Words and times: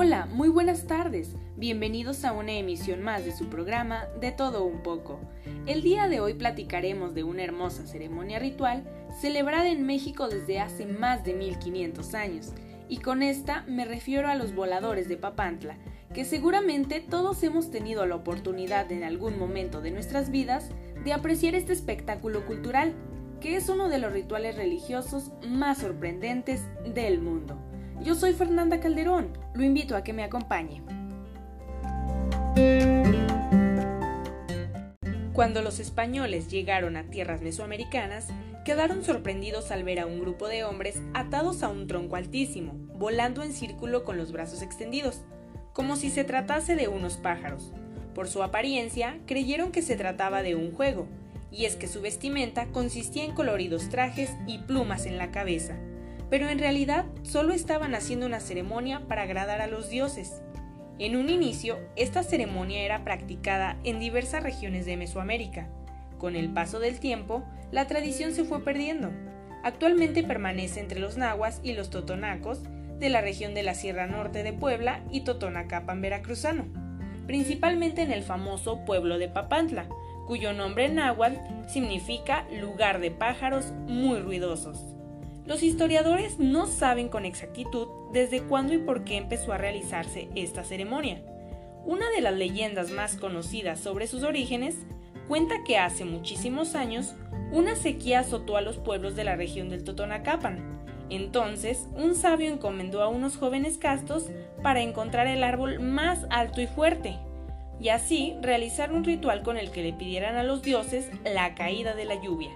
Hola, 0.00 0.26
muy 0.26 0.48
buenas 0.48 0.86
tardes. 0.86 1.34
Bienvenidos 1.56 2.24
a 2.24 2.30
una 2.30 2.52
emisión 2.52 3.02
más 3.02 3.24
de 3.24 3.34
su 3.34 3.48
programa 3.48 4.04
De 4.20 4.30
todo 4.30 4.62
un 4.62 4.80
poco. 4.84 5.18
El 5.66 5.82
día 5.82 6.06
de 6.06 6.20
hoy 6.20 6.34
platicaremos 6.34 7.16
de 7.16 7.24
una 7.24 7.42
hermosa 7.42 7.84
ceremonia 7.84 8.38
ritual 8.38 8.84
celebrada 9.20 9.68
en 9.68 9.84
México 9.84 10.28
desde 10.28 10.60
hace 10.60 10.86
más 10.86 11.24
de 11.24 11.34
1500 11.34 12.14
años, 12.14 12.52
y 12.88 12.98
con 12.98 13.24
esta 13.24 13.64
me 13.66 13.84
refiero 13.84 14.28
a 14.28 14.36
los 14.36 14.54
voladores 14.54 15.08
de 15.08 15.16
Papantla, 15.16 15.78
que 16.14 16.24
seguramente 16.24 17.00
todos 17.00 17.42
hemos 17.42 17.72
tenido 17.72 18.06
la 18.06 18.14
oportunidad 18.14 18.92
en 18.92 19.02
algún 19.02 19.36
momento 19.36 19.80
de 19.80 19.90
nuestras 19.90 20.30
vidas 20.30 20.70
de 21.02 21.12
apreciar 21.12 21.56
este 21.56 21.72
espectáculo 21.72 22.46
cultural, 22.46 22.94
que 23.40 23.56
es 23.56 23.68
uno 23.68 23.88
de 23.88 23.98
los 23.98 24.12
rituales 24.12 24.54
religiosos 24.54 25.32
más 25.48 25.78
sorprendentes 25.78 26.62
del 26.94 27.20
mundo. 27.20 27.58
Yo 28.02 28.14
soy 28.14 28.32
Fernanda 28.32 28.78
Calderón, 28.78 29.36
lo 29.54 29.64
invito 29.64 29.96
a 29.96 30.04
que 30.04 30.12
me 30.12 30.22
acompañe. 30.22 30.82
Cuando 35.32 35.62
los 35.62 35.80
españoles 35.80 36.48
llegaron 36.48 36.96
a 36.96 37.10
tierras 37.10 37.42
mesoamericanas, 37.42 38.28
quedaron 38.64 39.04
sorprendidos 39.04 39.70
al 39.72 39.82
ver 39.82 39.98
a 39.98 40.06
un 40.06 40.20
grupo 40.20 40.46
de 40.46 40.62
hombres 40.62 41.00
atados 41.12 41.62
a 41.62 41.68
un 41.68 41.86
tronco 41.86 42.16
altísimo, 42.16 42.74
volando 42.94 43.42
en 43.42 43.52
círculo 43.52 44.04
con 44.04 44.16
los 44.16 44.30
brazos 44.30 44.62
extendidos, 44.62 45.22
como 45.72 45.96
si 45.96 46.10
se 46.10 46.24
tratase 46.24 46.76
de 46.76 46.88
unos 46.88 47.16
pájaros. 47.16 47.72
Por 48.14 48.28
su 48.28 48.42
apariencia, 48.42 49.18
creyeron 49.26 49.72
que 49.72 49.82
se 49.82 49.96
trataba 49.96 50.42
de 50.42 50.54
un 50.54 50.72
juego, 50.72 51.08
y 51.50 51.64
es 51.64 51.76
que 51.76 51.88
su 51.88 52.00
vestimenta 52.00 52.66
consistía 52.66 53.24
en 53.24 53.32
coloridos 53.32 53.88
trajes 53.88 54.30
y 54.46 54.58
plumas 54.58 55.06
en 55.06 55.18
la 55.18 55.30
cabeza, 55.30 55.76
pero 56.30 56.48
en 56.48 56.58
realidad 56.58 57.06
solo 57.22 57.54
estaban 57.54 57.94
haciendo 57.94 58.26
una 58.26 58.40
ceremonia 58.40 59.00
para 59.08 59.22
agradar 59.22 59.60
a 59.60 59.66
los 59.66 59.88
dioses. 59.88 60.42
En 60.98 61.16
un 61.16 61.28
inicio, 61.30 61.78
esta 61.96 62.22
ceremonia 62.22 62.82
era 62.82 63.04
practicada 63.04 63.78
en 63.84 64.00
diversas 64.00 64.42
regiones 64.42 64.84
de 64.84 64.96
Mesoamérica. 64.96 65.68
Con 66.18 66.34
el 66.34 66.52
paso 66.52 66.80
del 66.80 66.98
tiempo, 66.98 67.44
la 67.70 67.86
tradición 67.86 68.32
se 68.32 68.44
fue 68.44 68.64
perdiendo. 68.64 69.10
Actualmente 69.62 70.24
permanece 70.24 70.80
entre 70.80 71.00
los 71.00 71.16
nahuas 71.16 71.60
y 71.62 71.72
los 71.72 71.90
totonacos 71.90 72.62
de 72.98 73.08
la 73.08 73.20
región 73.20 73.54
de 73.54 73.62
la 73.62 73.74
Sierra 73.74 74.06
Norte 74.06 74.42
de 74.42 74.52
Puebla 74.52 75.04
y 75.10 75.20
Totonacapan 75.20 76.00
veracruzano, 76.00 76.66
principalmente 77.26 78.02
en 78.02 78.10
el 78.10 78.22
famoso 78.22 78.84
pueblo 78.84 79.18
de 79.18 79.28
Papantla, 79.28 79.86
cuyo 80.26 80.52
nombre 80.52 80.88
náhuatl 80.88 81.38
significa 81.68 82.46
lugar 82.60 83.00
de 83.00 83.10
pájaros 83.10 83.72
muy 83.86 84.18
ruidosos. 84.18 84.84
Los 85.48 85.62
historiadores 85.62 86.38
no 86.38 86.66
saben 86.66 87.08
con 87.08 87.24
exactitud 87.24 87.88
desde 88.12 88.42
cuándo 88.42 88.74
y 88.74 88.78
por 88.78 89.04
qué 89.04 89.16
empezó 89.16 89.54
a 89.54 89.56
realizarse 89.56 90.28
esta 90.34 90.62
ceremonia. 90.62 91.22
Una 91.86 92.10
de 92.10 92.20
las 92.20 92.34
leyendas 92.34 92.90
más 92.90 93.16
conocidas 93.16 93.80
sobre 93.80 94.06
sus 94.08 94.24
orígenes 94.24 94.76
cuenta 95.26 95.64
que 95.64 95.78
hace 95.78 96.04
muchísimos 96.04 96.74
años 96.74 97.14
una 97.50 97.76
sequía 97.76 98.20
azotó 98.20 98.58
a 98.58 98.60
los 98.60 98.76
pueblos 98.76 99.16
de 99.16 99.24
la 99.24 99.36
región 99.36 99.70
del 99.70 99.84
Totonacapan. 99.84 100.82
Entonces, 101.08 101.88
un 101.96 102.14
sabio 102.14 102.52
encomendó 102.52 103.02
a 103.02 103.08
unos 103.08 103.38
jóvenes 103.38 103.78
castos 103.78 104.26
para 104.62 104.82
encontrar 104.82 105.28
el 105.28 105.42
árbol 105.42 105.80
más 105.80 106.26
alto 106.28 106.60
y 106.60 106.66
fuerte, 106.66 107.16
y 107.80 107.88
así 107.88 108.36
realizar 108.42 108.92
un 108.92 109.02
ritual 109.02 109.42
con 109.42 109.56
el 109.56 109.70
que 109.70 109.82
le 109.82 109.94
pidieran 109.94 110.36
a 110.36 110.42
los 110.42 110.60
dioses 110.60 111.10
la 111.24 111.54
caída 111.54 111.94
de 111.94 112.04
la 112.04 112.20
lluvia. 112.20 112.50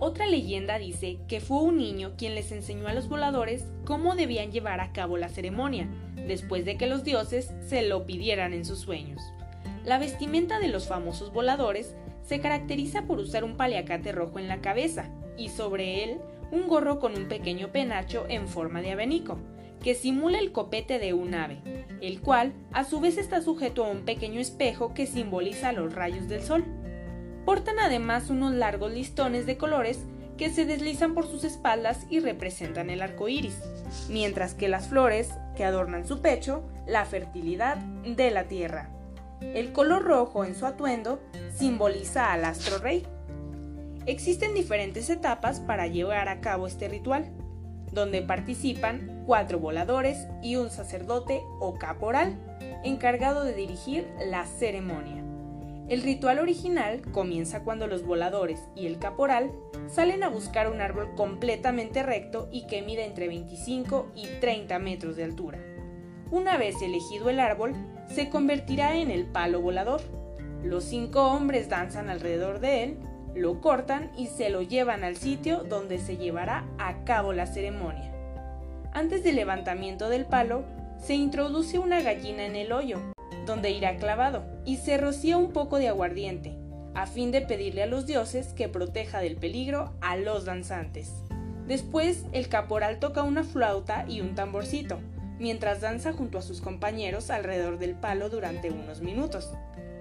Otra 0.00 0.26
leyenda 0.26 0.78
dice 0.78 1.18
que 1.26 1.40
fue 1.40 1.60
un 1.60 1.78
niño 1.78 2.12
quien 2.16 2.36
les 2.36 2.52
enseñó 2.52 2.86
a 2.86 2.94
los 2.94 3.08
voladores 3.08 3.66
cómo 3.84 4.14
debían 4.14 4.52
llevar 4.52 4.80
a 4.80 4.92
cabo 4.92 5.16
la 5.16 5.28
ceremonia, 5.28 5.88
después 6.14 6.64
de 6.64 6.76
que 6.76 6.86
los 6.86 7.02
dioses 7.02 7.52
se 7.66 7.82
lo 7.82 8.06
pidieran 8.06 8.52
en 8.52 8.64
sus 8.64 8.78
sueños. 8.78 9.20
La 9.84 9.98
vestimenta 9.98 10.60
de 10.60 10.68
los 10.68 10.86
famosos 10.86 11.32
voladores 11.32 11.96
se 12.22 12.40
caracteriza 12.40 13.06
por 13.06 13.18
usar 13.18 13.42
un 13.42 13.56
paliacate 13.56 14.12
rojo 14.12 14.38
en 14.38 14.46
la 14.46 14.60
cabeza 14.60 15.10
y 15.36 15.48
sobre 15.48 16.04
él 16.04 16.18
un 16.52 16.68
gorro 16.68 17.00
con 17.00 17.16
un 17.16 17.26
pequeño 17.26 17.72
penacho 17.72 18.24
en 18.28 18.46
forma 18.46 18.82
de 18.82 18.92
abanico, 18.92 19.38
que 19.82 19.94
simula 19.94 20.38
el 20.38 20.52
copete 20.52 20.98
de 20.98 21.12
un 21.12 21.34
ave, 21.34 21.58
el 22.00 22.20
cual 22.20 22.52
a 22.72 22.84
su 22.84 23.00
vez 23.00 23.18
está 23.18 23.42
sujeto 23.42 23.84
a 23.84 23.90
un 23.90 24.02
pequeño 24.02 24.40
espejo 24.40 24.94
que 24.94 25.06
simboliza 25.06 25.72
los 25.72 25.94
rayos 25.94 26.28
del 26.28 26.42
sol. 26.42 26.64
Portan 27.48 27.78
además 27.78 28.28
unos 28.28 28.52
largos 28.52 28.92
listones 28.92 29.46
de 29.46 29.56
colores 29.56 30.00
que 30.36 30.50
se 30.50 30.66
deslizan 30.66 31.14
por 31.14 31.26
sus 31.26 31.44
espaldas 31.44 32.04
y 32.10 32.20
representan 32.20 32.90
el 32.90 33.00
arco 33.00 33.26
iris, 33.26 33.58
mientras 34.10 34.52
que 34.52 34.68
las 34.68 34.88
flores 34.88 35.30
que 35.56 35.64
adornan 35.64 36.06
su 36.06 36.20
pecho, 36.20 36.62
la 36.86 37.06
fertilidad 37.06 37.78
de 37.78 38.30
la 38.30 38.48
tierra. 38.48 38.90
El 39.40 39.72
color 39.72 40.02
rojo 40.02 40.44
en 40.44 40.54
su 40.54 40.66
atuendo 40.66 41.22
simboliza 41.56 42.34
al 42.34 42.44
astro 42.44 42.80
rey. 42.80 43.06
Existen 44.04 44.52
diferentes 44.52 45.08
etapas 45.08 45.58
para 45.60 45.86
llevar 45.86 46.28
a 46.28 46.42
cabo 46.42 46.66
este 46.66 46.86
ritual, 46.86 47.32
donde 47.92 48.20
participan 48.20 49.22
cuatro 49.24 49.58
voladores 49.58 50.18
y 50.42 50.56
un 50.56 50.68
sacerdote 50.68 51.40
o 51.60 51.78
caporal, 51.78 52.36
encargado 52.84 53.42
de 53.42 53.54
dirigir 53.54 54.06
la 54.26 54.44
ceremonia. 54.44 55.17
El 55.88 56.02
ritual 56.02 56.38
original 56.38 57.00
comienza 57.12 57.64
cuando 57.64 57.86
los 57.86 58.04
voladores 58.04 58.60
y 58.76 58.86
el 58.86 58.98
caporal 58.98 59.50
salen 59.88 60.22
a 60.22 60.28
buscar 60.28 60.70
un 60.70 60.82
árbol 60.82 61.14
completamente 61.14 62.02
recto 62.02 62.46
y 62.52 62.66
que 62.66 62.82
mide 62.82 63.06
entre 63.06 63.26
25 63.26 64.12
y 64.14 64.26
30 64.38 64.78
metros 64.80 65.16
de 65.16 65.24
altura. 65.24 65.58
Una 66.30 66.58
vez 66.58 66.82
elegido 66.82 67.30
el 67.30 67.40
árbol, 67.40 67.72
se 68.06 68.28
convertirá 68.28 68.96
en 68.96 69.10
el 69.10 69.24
palo 69.24 69.62
volador. 69.62 70.02
Los 70.62 70.84
cinco 70.84 71.28
hombres 71.28 71.70
danzan 71.70 72.10
alrededor 72.10 72.60
de 72.60 72.82
él, 72.82 72.98
lo 73.34 73.62
cortan 73.62 74.12
y 74.14 74.26
se 74.26 74.50
lo 74.50 74.60
llevan 74.60 75.04
al 75.04 75.16
sitio 75.16 75.64
donde 75.64 75.98
se 75.98 76.18
llevará 76.18 76.66
a 76.78 77.02
cabo 77.04 77.32
la 77.32 77.46
ceremonia. 77.46 78.12
Antes 78.92 79.24
del 79.24 79.36
levantamiento 79.36 80.10
del 80.10 80.26
palo, 80.26 80.64
se 81.00 81.14
introduce 81.14 81.78
una 81.78 82.02
gallina 82.02 82.44
en 82.44 82.56
el 82.56 82.72
hoyo, 82.72 83.00
donde 83.46 83.70
irá 83.70 83.96
clavado, 83.96 84.44
y 84.64 84.76
se 84.76 84.96
rocía 84.98 85.36
un 85.36 85.52
poco 85.52 85.78
de 85.78 85.88
aguardiente, 85.88 86.56
a 86.94 87.06
fin 87.06 87.30
de 87.30 87.40
pedirle 87.40 87.82
a 87.82 87.86
los 87.86 88.06
dioses 88.06 88.52
que 88.52 88.68
proteja 88.68 89.20
del 89.20 89.36
peligro 89.36 89.94
a 90.00 90.16
los 90.16 90.44
danzantes. 90.44 91.12
Después, 91.66 92.24
el 92.32 92.48
caporal 92.48 92.98
toca 92.98 93.22
una 93.22 93.44
flauta 93.44 94.04
y 94.08 94.20
un 94.20 94.34
tamborcito, 94.34 94.98
mientras 95.38 95.80
danza 95.80 96.12
junto 96.12 96.38
a 96.38 96.42
sus 96.42 96.60
compañeros 96.60 97.30
alrededor 97.30 97.78
del 97.78 97.94
palo 97.94 98.28
durante 98.28 98.70
unos 98.70 99.00
minutos. 99.00 99.52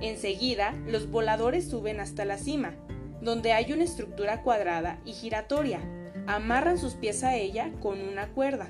Enseguida, 0.00 0.74
los 0.86 1.10
voladores 1.10 1.68
suben 1.68 2.00
hasta 2.00 2.24
la 2.24 2.38
cima, 2.38 2.74
donde 3.20 3.52
hay 3.52 3.72
una 3.72 3.84
estructura 3.84 4.42
cuadrada 4.42 4.98
y 5.04 5.12
giratoria. 5.12 5.80
Amarran 6.26 6.78
sus 6.78 6.94
pies 6.94 7.24
a 7.24 7.36
ella 7.36 7.70
con 7.80 8.00
una 8.00 8.28
cuerda. 8.28 8.68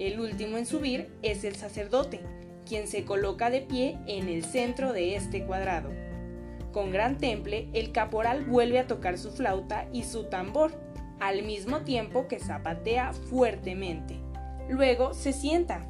El 0.00 0.18
último 0.18 0.56
en 0.56 0.64
subir 0.64 1.12
es 1.20 1.44
el 1.44 1.56
sacerdote, 1.56 2.20
quien 2.66 2.88
se 2.88 3.04
coloca 3.04 3.50
de 3.50 3.60
pie 3.60 3.98
en 4.06 4.30
el 4.30 4.46
centro 4.46 4.94
de 4.94 5.14
este 5.14 5.44
cuadrado. 5.44 5.90
Con 6.72 6.90
gran 6.90 7.18
temple, 7.18 7.68
el 7.74 7.92
caporal 7.92 8.46
vuelve 8.46 8.78
a 8.78 8.86
tocar 8.86 9.18
su 9.18 9.30
flauta 9.30 9.88
y 9.92 10.04
su 10.04 10.24
tambor, 10.24 10.72
al 11.20 11.42
mismo 11.42 11.82
tiempo 11.82 12.28
que 12.28 12.38
zapatea 12.38 13.12
fuertemente. 13.12 14.16
Luego 14.70 15.12
se 15.12 15.34
sienta, 15.34 15.84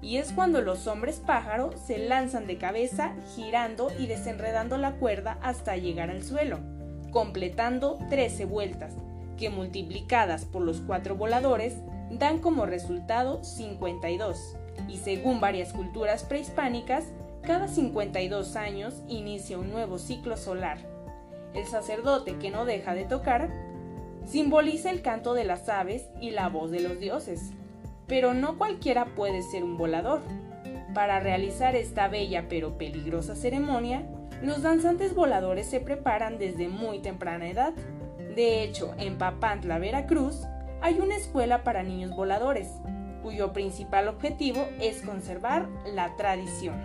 y 0.00 0.18
es 0.18 0.30
cuando 0.30 0.62
los 0.62 0.86
hombres 0.86 1.16
pájaro 1.16 1.72
se 1.76 1.98
lanzan 1.98 2.46
de 2.46 2.56
cabeza, 2.56 3.16
girando 3.34 3.88
y 3.98 4.06
desenredando 4.06 4.78
la 4.78 4.92
cuerda 4.92 5.40
hasta 5.42 5.76
llegar 5.76 6.08
al 6.08 6.22
suelo, 6.22 6.60
completando 7.10 7.98
13 8.10 8.44
vueltas, 8.44 8.94
que 9.36 9.50
multiplicadas 9.50 10.44
por 10.44 10.62
los 10.62 10.80
cuatro 10.82 11.16
voladores 11.16 11.74
dan 12.10 12.38
como 12.38 12.66
resultado 12.66 13.42
52 13.44 14.56
y 14.88 14.98
según 14.98 15.40
varias 15.40 15.72
culturas 15.72 16.24
prehispánicas, 16.24 17.04
cada 17.42 17.68
52 17.68 18.56
años 18.56 19.02
inicia 19.08 19.58
un 19.58 19.70
nuevo 19.70 19.98
ciclo 19.98 20.36
solar. 20.36 20.78
El 21.54 21.66
sacerdote 21.66 22.36
que 22.36 22.50
no 22.50 22.64
deja 22.64 22.94
de 22.94 23.04
tocar 23.04 23.50
simboliza 24.26 24.90
el 24.90 25.02
canto 25.02 25.34
de 25.34 25.44
las 25.44 25.68
aves 25.68 26.08
y 26.20 26.30
la 26.30 26.48
voz 26.48 26.70
de 26.70 26.80
los 26.80 26.98
dioses. 27.00 27.50
Pero 28.06 28.34
no 28.34 28.58
cualquiera 28.58 29.06
puede 29.14 29.42
ser 29.42 29.64
un 29.64 29.76
volador. 29.76 30.20
Para 30.94 31.20
realizar 31.20 31.76
esta 31.76 32.08
bella 32.08 32.46
pero 32.48 32.76
peligrosa 32.76 33.36
ceremonia, 33.36 34.04
los 34.42 34.62
danzantes 34.62 35.14
voladores 35.14 35.66
se 35.66 35.80
preparan 35.80 36.38
desde 36.38 36.68
muy 36.68 37.00
temprana 37.00 37.48
edad. 37.48 37.72
De 38.34 38.62
hecho, 38.62 38.94
en 38.98 39.18
Papantla, 39.18 39.78
Veracruz, 39.78 40.46
hay 40.82 40.98
una 40.98 41.16
escuela 41.16 41.62
para 41.62 41.82
niños 41.82 42.14
voladores, 42.14 42.68
cuyo 43.22 43.52
principal 43.52 44.08
objetivo 44.08 44.66
es 44.80 45.02
conservar 45.02 45.68
la 45.94 46.16
tradición. 46.16 46.76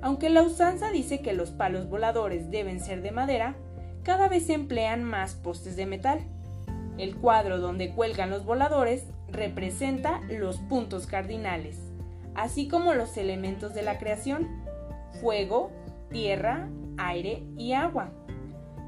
Aunque 0.00 0.30
la 0.30 0.42
usanza 0.42 0.90
dice 0.90 1.20
que 1.22 1.32
los 1.32 1.50
palos 1.50 1.88
voladores 1.88 2.50
deben 2.50 2.80
ser 2.80 3.02
de 3.02 3.12
madera, 3.12 3.54
cada 4.02 4.28
vez 4.28 4.46
se 4.46 4.54
emplean 4.54 5.04
más 5.04 5.34
postes 5.34 5.76
de 5.76 5.86
metal. 5.86 6.20
El 6.98 7.16
cuadro 7.16 7.58
donde 7.58 7.94
cuelgan 7.94 8.30
los 8.30 8.44
voladores 8.44 9.06
representa 9.28 10.20
los 10.28 10.58
puntos 10.58 11.06
cardinales, 11.06 11.78
así 12.34 12.68
como 12.68 12.94
los 12.94 13.16
elementos 13.16 13.74
de 13.74 13.82
la 13.82 13.98
creación, 13.98 14.48
fuego, 15.20 15.70
tierra, 16.10 16.68
aire 16.98 17.44
y 17.56 17.72
agua. 17.72 18.10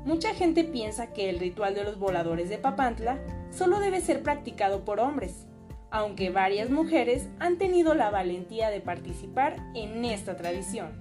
Mucha 0.04 0.34
gente 0.34 0.64
piensa 0.64 1.12
que 1.14 1.30
el 1.30 1.38
ritual 1.38 1.74
de 1.74 1.82
los 1.82 1.98
voladores 1.98 2.50
de 2.50 2.58
Papantla 2.58 3.18
solo 3.50 3.80
debe 3.80 4.02
ser 4.02 4.22
practicado 4.22 4.84
por 4.84 5.00
hombres, 5.00 5.46
aunque 5.90 6.28
varias 6.28 6.68
mujeres 6.68 7.28
han 7.38 7.56
tenido 7.56 7.94
la 7.94 8.10
valentía 8.10 8.68
de 8.68 8.82
participar 8.82 9.56
en 9.74 10.04
esta 10.04 10.36
tradición, 10.36 11.00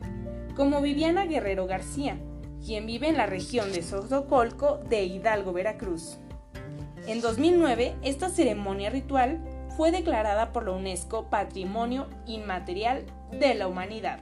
como 0.55 0.81
Viviana 0.81 1.25
Guerrero 1.25 1.67
García, 1.67 2.17
quien 2.65 2.85
vive 2.85 3.09
en 3.09 3.17
la 3.17 3.25
región 3.25 3.73
de 3.73 3.81
Sotocolco 3.81 4.77
de 4.89 5.03
Hidalgo, 5.03 5.51
Veracruz. 5.51 6.17
En 7.05 7.19
2009, 7.19 7.95
esta 8.03 8.29
ceremonia 8.29 8.89
ritual 8.89 9.41
fue 9.75 9.91
declarada 9.91 10.53
por 10.53 10.63
la 10.63 10.71
UNESCO 10.71 11.29
Patrimonio 11.29 12.07
Inmaterial 12.25 13.05
de 13.31 13.53
la 13.55 13.67
Humanidad. 13.67 14.21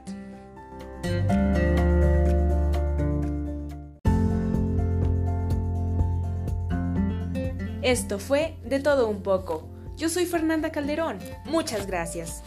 Esto 7.82 8.20
fue 8.20 8.56
De 8.64 8.78
todo 8.78 9.08
un 9.08 9.22
poco. 9.22 9.68
Yo 9.96 10.08
soy 10.08 10.24
Fernanda 10.24 10.70
Calderón. 10.70 11.18
Muchas 11.44 11.86
gracias. 11.86 12.42